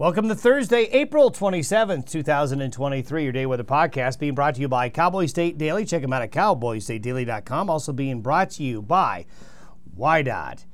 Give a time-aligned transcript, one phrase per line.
[0.00, 4.88] Welcome to Thursday, April 27th, 2023, your day weather podcast being brought to you by
[4.88, 5.84] Cowboy State Daily.
[5.84, 7.68] Check them out at cowboystatedaily.com.
[7.68, 9.26] Also being brought to you by
[9.98, 10.64] WYDOT.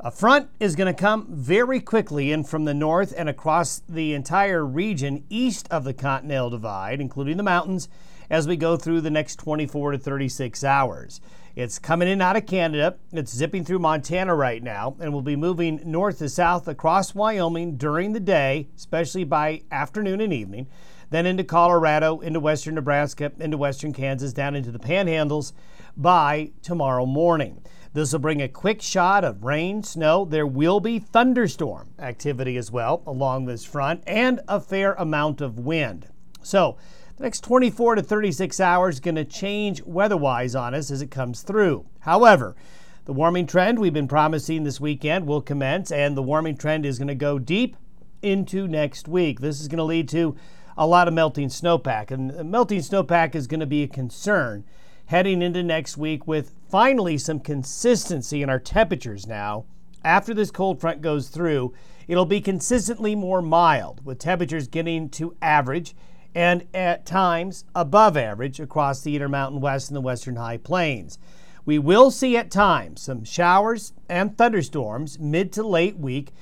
[0.00, 4.14] A front is going to come very quickly in from the north and across the
[4.14, 7.90] entire region east of the Continental Divide, including the mountains,
[8.30, 11.20] as we go through the next 24 to 36 hours.
[11.54, 12.96] It's coming in out of Canada.
[13.12, 17.76] It's zipping through Montana right now and will be moving north to south across Wyoming
[17.76, 20.66] during the day, especially by afternoon and evening.
[21.10, 25.52] Then into Colorado, into western Nebraska, into western Kansas, down into the panhandles
[25.94, 27.60] by tomorrow morning.
[27.92, 30.24] This will bring a quick shot of rain, snow.
[30.24, 35.58] There will be thunderstorm activity as well along this front and a fair amount of
[35.58, 36.08] wind.
[36.42, 36.78] So,
[37.16, 41.10] the next 24 to 36 hours is going to change weather-wise on us as it
[41.10, 41.84] comes through.
[42.00, 42.56] However,
[43.04, 46.98] the warming trend we've been promising this weekend will commence, and the warming trend is
[46.98, 47.76] going to go deep
[48.22, 49.40] into next week.
[49.40, 50.36] This is going to lead to
[50.76, 54.64] a lot of melting snowpack, and melting snowpack is going to be a concern
[55.06, 59.66] heading into next week with finally some consistency in our temperatures now.
[60.04, 61.74] After this cold front goes through,
[62.08, 65.94] it'll be consistently more mild, with temperatures getting to average
[66.34, 71.18] and at times above average across the Intermountain West and the Western High Plains.
[71.64, 76.32] We will see at times some showers and thunderstorms mid to late week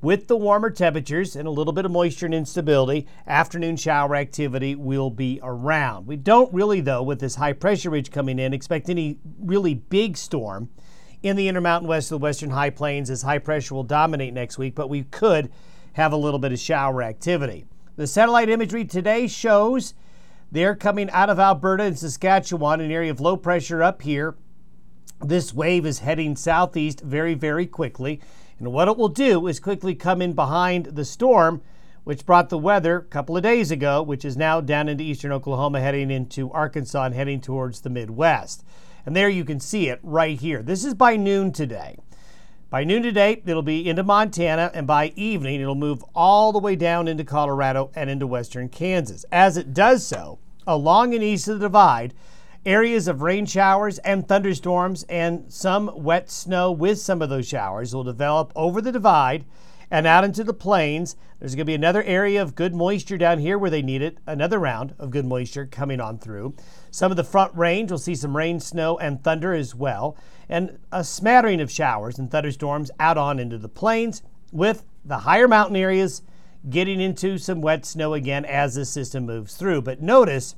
[0.00, 3.06] with the warmer temperatures and a little bit of moisture and instability.
[3.26, 6.06] Afternoon shower activity will be around.
[6.06, 10.16] We don't really, though, with this high pressure ridge coming in, expect any really big
[10.16, 10.68] storm
[11.22, 14.58] in the Intermountain West of the Western High Plains as high pressure will dominate next
[14.58, 15.50] week, but we could
[15.94, 17.64] have a little bit of shower activity.
[17.96, 19.94] The satellite imagery today shows
[20.50, 24.34] they're coming out of Alberta and Saskatchewan, an area of low pressure up here.
[25.20, 28.20] This wave is heading southeast very, very quickly.
[28.58, 31.62] And what it will do is quickly come in behind the storm,
[32.02, 35.30] which brought the weather a couple of days ago, which is now down into eastern
[35.30, 38.64] Oklahoma, heading into Arkansas and heading towards the Midwest.
[39.06, 40.64] And there you can see it right here.
[40.64, 41.98] This is by noon today.
[42.74, 46.74] By noon today, it'll be into Montana, and by evening, it'll move all the way
[46.74, 49.24] down into Colorado and into western Kansas.
[49.30, 52.14] As it does so, along and east of the divide,
[52.66, 57.94] areas of rain showers and thunderstorms and some wet snow with some of those showers
[57.94, 59.44] will develop over the divide
[59.94, 61.14] and out into the plains.
[61.38, 64.18] There's going to be another area of good moisture down here where they need it,
[64.26, 66.56] another round of good moisture coming on through.
[66.90, 70.16] Some of the front range will see some rain, snow, and thunder as well,
[70.48, 75.46] and a smattering of showers and thunderstorms out on into the plains, with the higher
[75.46, 76.22] mountain areas
[76.68, 79.82] getting into some wet snow again as the system moves through.
[79.82, 80.56] But notice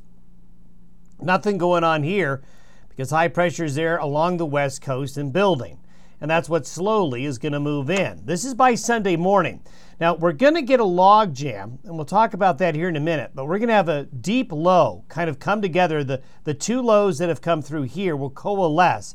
[1.20, 2.42] nothing going on here
[2.88, 5.78] because high pressure is there along the west coast and building
[6.20, 8.22] and that's what slowly is going to move in.
[8.24, 9.62] This is by Sunday morning.
[10.00, 12.96] Now, we're going to get a log jam, and we'll talk about that here in
[12.96, 16.04] a minute, but we're going to have a deep low kind of come together.
[16.04, 19.14] The, the two lows that have come through here will coalesce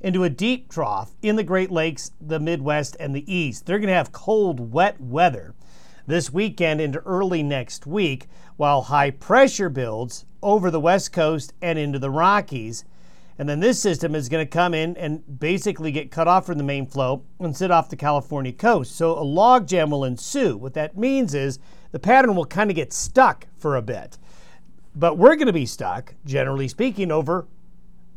[0.00, 3.66] into a deep trough in the Great Lakes, the Midwest, and the East.
[3.66, 5.54] They're going to have cold, wet weather
[6.06, 8.26] this weekend into early next week,
[8.56, 12.84] while high pressure builds over the West Coast and into the Rockies
[13.38, 16.58] and then this system is going to come in and basically get cut off from
[16.58, 18.96] the main flow and sit off the California coast.
[18.96, 20.56] So a log jam will ensue.
[20.56, 21.58] What that means is
[21.92, 24.18] the pattern will kind of get stuck for a bit.
[24.94, 27.46] But we're going to be stuck, generally speaking, over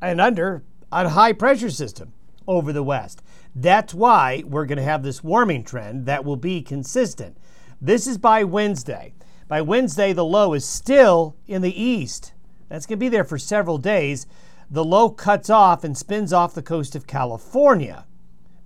[0.01, 2.13] and under a high pressure system
[2.47, 3.21] over the west.
[3.53, 7.37] That's why we're going to have this warming trend that will be consistent.
[7.81, 9.13] This is by Wednesday.
[9.49, 12.33] By Wednesday, the low is still in the east.
[12.69, 14.27] That's going to be there for several days
[14.71, 18.05] the low cuts off and spins off the coast of California.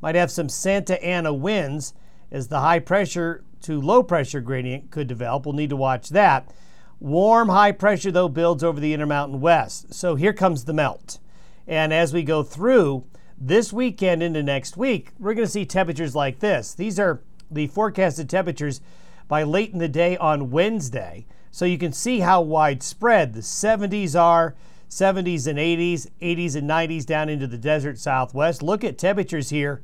[0.01, 1.93] Might have some Santa Ana winds
[2.31, 5.45] as the high pressure to low pressure gradient could develop.
[5.45, 6.49] We'll need to watch that.
[6.99, 9.93] Warm high pressure, though, builds over the Intermountain West.
[9.93, 11.19] So here comes the melt.
[11.67, 13.05] And as we go through
[13.37, 16.73] this weekend into next week, we're going to see temperatures like this.
[16.73, 18.81] These are the forecasted temperatures
[19.27, 21.25] by late in the day on Wednesday.
[21.51, 24.55] So you can see how widespread the 70s are.
[24.93, 28.61] 70s and 80s, 80s and 90s down into the desert southwest.
[28.61, 29.81] Look at temperatures here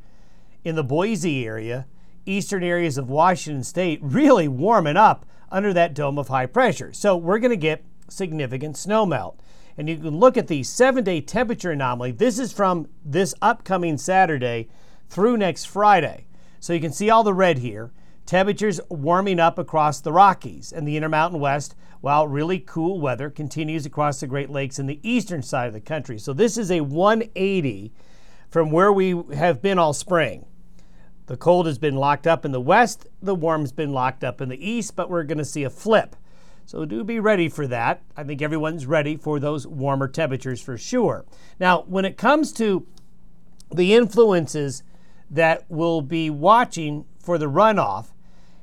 [0.64, 1.88] in the Boise area,
[2.28, 6.94] eastern areas of Washington state, really warming up under that dome of high pressure.
[6.94, 9.40] So we're going to get significant snow melt.
[9.78, 12.12] And you can look at the seven day temperature anomaly.
[12.12, 14.68] This is from this upcoming Saturday
[15.10, 16.28] through next Friday.
[16.60, 17.92] So you can see all the red here.
[18.30, 23.88] Temperatures warming up across the Rockies and the Intermountain West, while really cool weather continues
[23.88, 26.20] across the Great Lakes in the eastern side of the country.
[26.20, 27.92] So this is a 180
[28.48, 30.46] from where we have been all spring.
[31.26, 34.50] The cold has been locked up in the west, the warm's been locked up in
[34.50, 36.16] the east, but we're going to see a flip.
[36.68, 38.04] So do be ready for that.
[38.16, 41.26] I think everyone's ready for those warmer temperatures for sure.
[41.60, 42.86] Now, when it comes to
[43.74, 44.84] the influences
[45.32, 48.10] that we'll be watching for the runoff,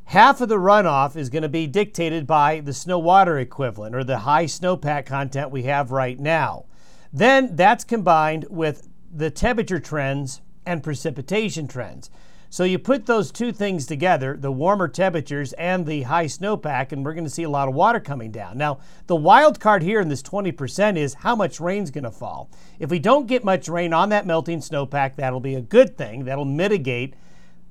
[0.07, 4.05] half of the runoff is going to be dictated by the snow water equivalent or
[4.05, 6.65] the high snowpack content we have right now.
[7.13, 12.11] Then that's combined with the temperature trends and precipitation trends.
[12.49, 17.05] So you put those two things together, the warmer temperatures and the high snowpack, and
[17.05, 18.57] we're going to see a lot of water coming down.
[18.57, 22.49] Now, the wild card here in this 20% is how much rain's going to fall.
[22.79, 26.25] If we don't get much rain on that melting snowpack, that'll be a good thing.
[26.25, 27.15] That'll mitigate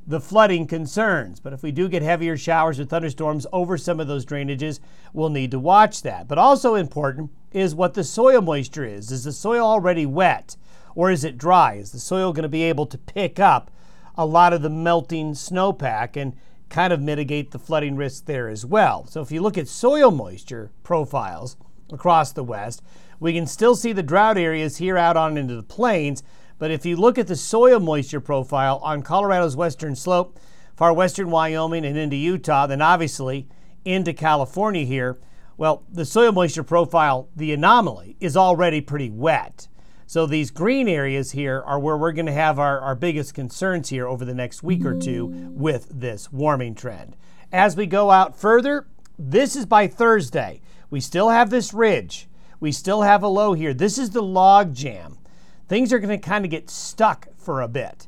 [0.07, 1.39] the flooding concerns.
[1.39, 4.79] But if we do get heavier showers or thunderstorms over some of those drainages,
[5.13, 6.27] we'll need to watch that.
[6.27, 9.11] But also important is what the soil moisture is.
[9.11, 10.55] Is the soil already wet
[10.93, 11.73] or is it dry?
[11.75, 13.71] Is the soil going to be able to pick up
[14.17, 16.33] a lot of the melting snowpack and
[16.69, 19.05] kind of mitigate the flooding risk there as well.
[19.05, 21.57] So if you look at soil moisture profiles
[21.91, 22.81] across the west,
[23.19, 26.23] we can still see the drought areas here out on into the plains.
[26.57, 30.39] But if you look at the soil moisture profile on Colorado's western slope,
[30.75, 33.47] far western Wyoming, and into Utah, then obviously
[33.83, 35.19] into California here,
[35.57, 39.67] well, the soil moisture profile, the anomaly, is already pretty wet.
[40.07, 43.89] So these green areas here are where we're going to have our, our biggest concerns
[43.89, 47.15] here over the next week or two with this warming trend.
[47.51, 48.87] As we go out further,
[49.17, 50.61] this is by Thursday.
[50.89, 52.27] We still have this ridge.
[52.59, 53.73] We still have a low here.
[53.73, 55.17] This is the log jam.
[55.67, 58.07] Things are going to kind of get stuck for a bit.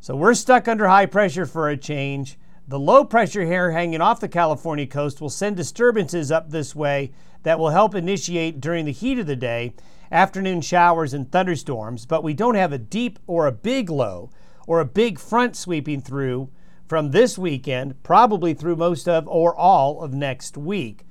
[0.00, 2.38] So we're stuck under high pressure for a change.
[2.68, 7.12] The low pressure here hanging off the California coast will send disturbances up this way
[7.42, 9.74] that will help initiate during the heat of the day
[10.12, 14.30] afternoon showers and thunderstorms, but we don't have a deep or a big low
[14.66, 16.50] or a big front sweeping through
[16.86, 21.06] from this weekend, probably through most of or all of next week.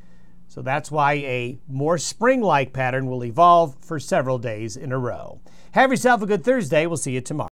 [0.48, 4.98] So that's why a more spring like pattern will evolve for several days in a
[4.98, 5.40] row.
[5.72, 6.86] Have yourself a good Thursday.
[6.88, 7.48] We'll see you tomorrow.